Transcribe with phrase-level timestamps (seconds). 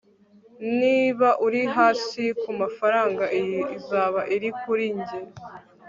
[0.79, 5.19] niba uri hasi kumafaranga, iyi izaba iri kuri njye